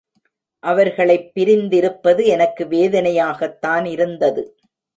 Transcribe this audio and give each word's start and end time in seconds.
அவர்களைப் 0.59 1.33
பிரிந்திருப்பது 1.33 2.25
எனக்கு 2.25 2.65
வேதனையாகத்தான் 2.65 3.85
இருந்தது. 3.85 4.55